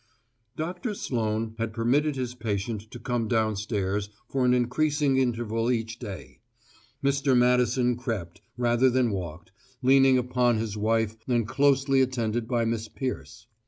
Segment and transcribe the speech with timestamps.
[0.55, 5.99] Doctor Sloane had permitted his patient to come down stairs for an increasing interval each
[5.99, 6.39] day.
[7.03, 7.37] Mr.
[7.37, 9.51] Madison crept, rather than walked,
[9.83, 13.45] leaning upon his wife and closely attended by Miss Peirce.